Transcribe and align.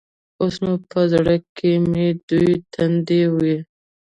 اوس 0.41 0.55
نو 0.63 0.73
په 0.89 0.99
زړه 1.11 1.35
کښې 1.57 1.73
مې 1.91 2.07
دوې 2.27 2.53
تندې 2.73 3.21
وې. 3.35 3.57